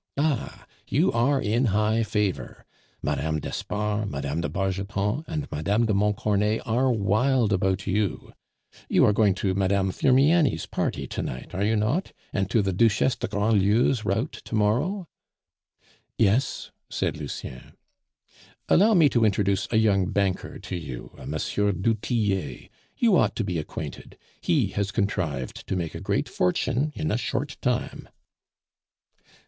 [0.17, 0.65] "Ah!
[0.89, 2.65] you are in high favor.
[3.03, 3.37] Mme.
[3.37, 4.41] d'Espard, Mme.
[4.41, 5.85] de Bargeton, and Mme.
[5.85, 8.33] de Montcornet are wild about you.
[8.89, 9.91] You are going to Mme.
[9.91, 14.55] Firmiani's party to night, are you not, and to the Duchesse de Grandlieu's rout to
[14.55, 15.07] morrow?"
[16.17, 17.73] "Yes," said Lucien.
[18.67, 21.35] "Allow me to introduce a young banker to you, a M.
[21.81, 26.91] du Tillet; you ought to be acquainted, he has contrived to make a great fortune
[26.95, 28.09] in a short time."